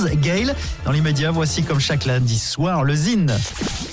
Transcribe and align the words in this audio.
Rose 0.00 0.10
Gale. 0.20 0.54
Dans 0.84 0.92
l'immédiat, 0.92 1.30
voici 1.30 1.62
comme 1.62 1.80
chaque 1.80 2.04
lundi 2.04 2.38
soir 2.38 2.84
le 2.84 2.94
Zine. 2.94 3.32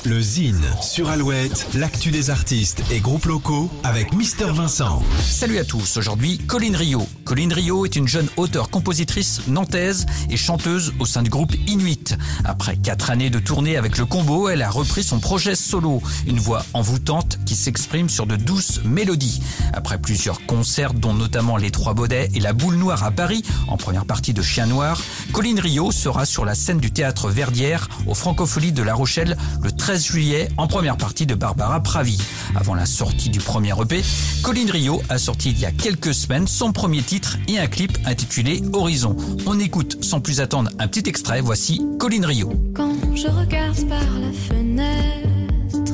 Le 0.06 0.22
Zine 0.22 0.64
sur 0.82 1.10
Alouette, 1.10 1.68
l'actu 1.74 2.12
des 2.12 2.30
artistes 2.30 2.82
et 2.92 3.00
groupes 3.00 3.26
locaux 3.26 3.70
avec 3.84 4.14
Mister 4.14 4.46
Vincent. 4.46 5.04
Salut 5.22 5.58
à 5.58 5.66
tous, 5.66 5.98
aujourd'hui 5.98 6.38
Colline 6.38 6.76
Rio. 6.76 7.08
Colline 7.26 7.52
Rio 7.52 7.86
est 7.86 7.96
une 7.96 8.08
jeune 8.08 8.28
auteure-compositrice 8.38 9.42
nantaise 9.48 10.06
et 10.30 10.38
chanteuse 10.38 10.94
au 11.00 11.06
sein 11.06 11.24
du 11.24 11.30
groupe 11.30 11.54
Inuit. 11.68 12.16
Après 12.46 12.78
quatre 12.78 13.10
années 13.10 13.30
de 13.30 13.40
tournée 13.40 13.76
avec 13.76 13.98
le 13.98 14.06
combo, 14.06 14.48
elle 14.48 14.62
a 14.62 14.70
repris 14.70 15.04
son 15.04 15.20
projet 15.20 15.56
solo, 15.56 16.02
une 16.26 16.40
voix 16.40 16.66
envoûtante 16.74 17.40
qui 17.46 17.56
s'exprime 17.56 18.10
sur 18.10 18.28
de 18.28 18.38
douces 18.38 18.82
mélodies. 18.86 19.42
Après 19.74 19.98
plusieurs 19.98 20.46
concerts 20.46 20.94
dont 20.94 21.14
notamment 21.14 21.58
Les 21.58 21.72
Trois 21.72 21.94
Baudets 21.94 22.30
et 22.34 22.40
La 22.40 22.54
Boule 22.54 22.76
Noire 22.76 23.04
à 23.04 23.12
Paris, 23.12 23.44
en 23.68 23.76
première 23.76 24.06
partie 24.06 24.34
de 24.34 24.42
Chien 24.42 24.68
Noir, 24.68 25.02
Colline 25.34 25.60
Rio 25.60 25.92
sera 25.98 26.26
sur 26.26 26.46
la 26.46 26.54
scène 26.54 26.78
du 26.78 26.92
théâtre 26.92 27.30
Verdière 27.30 27.90
au 28.06 28.14
Francofolie 28.14 28.72
de 28.72 28.84
La 28.84 28.94
Rochelle 28.94 29.36
le 29.64 29.72
13 29.72 30.06
juillet 30.06 30.48
en 30.56 30.68
première 30.68 30.96
partie 30.96 31.26
de 31.26 31.34
Barbara 31.34 31.82
Pravi. 31.82 32.20
Avant 32.56 32.76
la 32.76 32.86
sortie 32.86 33.30
du 33.30 33.40
premier 33.40 33.74
EP, 33.82 34.04
Colline 34.44 34.70
Rio 34.70 35.02
a 35.10 35.18
sorti 35.18 35.50
il 35.50 35.60
y 35.60 35.66
a 35.66 35.72
quelques 35.72 36.14
semaines 36.14 36.48
son 36.48 36.72
premier 36.72 37.02
titre 37.02 37.38
et 37.48 37.58
un 37.58 37.66
clip 37.66 37.98
intitulé 38.06 38.62
Horizon. 38.74 39.18
On 39.48 39.60
écoute 39.60 40.04
sans 40.04 40.22
plus 40.22 40.40
attendre 40.40 40.70
un 40.78 40.88
petit 40.88 41.10
extrait, 41.10 41.42
voici 41.42 41.82
Colline 41.98 42.26
Rio. 42.26 42.54
Quand 42.76 42.94
je 43.16 43.28
regarde 43.28 43.90
par 43.90 44.20
la 44.20 44.32
fenêtre, 44.32 45.94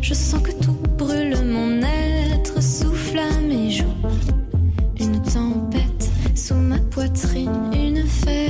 je 0.00 0.14
sens 0.14 0.40
que 0.42 0.52
tout 0.52 0.78
brûle 0.96 1.36
mon 1.44 1.82
être, 1.82 2.62
souffle 2.62 3.18
à 3.18 3.38
mes 3.40 3.70
joues. 3.70 3.84
Une 4.98 5.20
tempête 5.22 6.10
sous 6.34 6.54
ma 6.54 6.78
poitrine, 6.78 7.70
une 7.74 8.06
fête. 8.06 8.45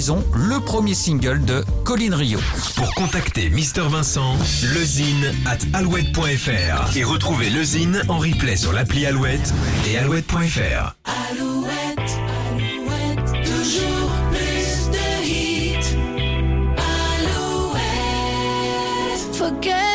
Le 0.00 0.58
premier 0.60 0.94
single 0.94 1.44
de 1.44 1.62
Colin 1.84 2.16
Rio. 2.16 2.38
Pour 2.74 2.94
contacter 2.94 3.50
Mister 3.50 3.82
Vincent, 3.82 4.34
lezine 4.74 5.30
at 5.44 5.58
alouette.fr 5.76 6.96
et 6.96 7.04
retrouver 7.04 7.50
lezine 7.50 8.02
en 8.08 8.16
replay 8.16 8.56
sur 8.56 8.72
l'appli 8.72 9.04
Alouette 9.04 9.52
et 9.86 9.98
alouette.fr. 9.98 10.94
Alouette, 11.04 12.18
alouette, 12.48 13.44
toujours 13.44 14.10
plus 14.30 14.90
de. 14.90 15.96
Alouette. 19.38 19.89